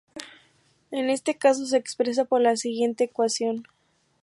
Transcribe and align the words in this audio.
En 0.89 1.11
este 1.11 1.35
caso 1.37 1.67
se 1.67 1.77
expresa 1.77 2.25
por 2.25 2.41
la 2.41 2.57
siguiente 2.57 3.03
ecuación. 3.03 3.67